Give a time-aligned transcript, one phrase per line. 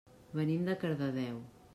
[0.37, 1.37] Venim de Cardedeu.